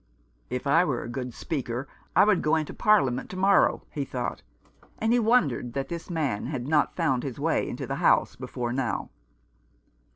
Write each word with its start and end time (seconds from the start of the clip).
"If 0.49 0.65
I 0.65 0.83
were 0.83 1.03
a 1.03 1.07
good 1.07 1.31
speaker 1.31 1.87
I 2.15 2.23
would 2.23 2.41
go 2.41 2.55
into 2.55 2.73
Parliament 2.73 3.29
to 3.29 3.37
morrow," 3.37 3.83
he 3.91 4.03
thought; 4.03 4.41
and 4.97 5.13
he 5.13 5.19
wondered 5.19 5.73
that 5.73 5.89
this 5.89 6.09
man 6.09 6.47
had 6.47 6.67
not 6.67 6.95
found 6.95 7.21
his 7.21 7.39
way 7.39 7.69
into 7.69 7.85
the 7.85 7.97
House 7.97 8.35
before 8.35 8.73
now. 8.73 9.11